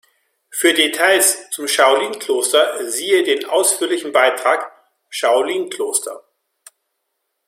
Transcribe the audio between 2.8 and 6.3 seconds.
siehe den ausführlichen Beitrag: Shaolin-Kloster.